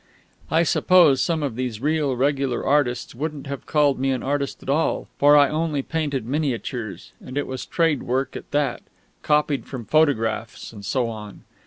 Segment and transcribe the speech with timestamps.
[0.49, 4.67] I suppose some of these real, regular artists wouldn't have called me an artist at
[4.67, 8.81] all; for I only painted miniatures, and it was trade work at that,
[9.21, 11.43] copied from photographs and so on.